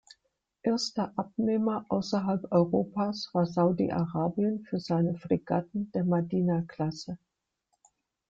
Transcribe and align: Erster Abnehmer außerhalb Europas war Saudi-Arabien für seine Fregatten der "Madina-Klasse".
Erster 0.63 1.13
Abnehmer 1.15 1.85
außerhalb 1.89 2.47
Europas 2.51 3.29
war 3.33 3.45
Saudi-Arabien 3.45 4.63
für 4.63 4.79
seine 4.79 5.13
Fregatten 5.15 5.91
der 5.91 6.05
"Madina-Klasse". 6.05 7.19